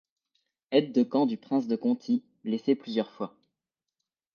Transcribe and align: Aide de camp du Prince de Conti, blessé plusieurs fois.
Aide 0.71 0.93
de 0.93 1.03
camp 1.03 1.27
du 1.27 1.37
Prince 1.37 1.67
de 1.67 1.75
Conti, 1.75 2.23
blessé 2.43 2.73
plusieurs 2.73 3.11
fois. 3.11 3.35